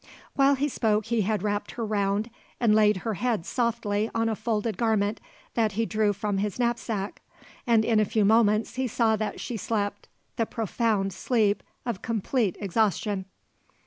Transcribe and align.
While 0.35 0.55
he 0.55 0.67
spoke 0.67 1.05
he 1.05 1.21
had 1.21 1.43
wrapped 1.43 1.73
her 1.73 1.85
round 1.85 2.31
and 2.59 2.73
laid 2.73 2.97
her 3.05 3.13
head 3.13 3.45
softly 3.45 4.09
on 4.15 4.29
a 4.29 4.35
folded 4.35 4.75
garment 4.75 5.21
that 5.53 5.73
he 5.73 5.85
drew 5.85 6.11
from 6.11 6.39
his 6.39 6.57
knapsack; 6.57 7.21
and 7.67 7.85
in 7.85 7.99
a 7.99 8.05
few 8.05 8.25
moments 8.25 8.77
he 8.77 8.87
saw 8.87 9.15
that 9.17 9.39
she 9.39 9.57
slept, 9.57 10.07
the 10.37 10.47
profound 10.47 11.13
sleep 11.13 11.61
of 11.85 12.01
complete 12.01 12.57
exhaustion. 12.59 13.25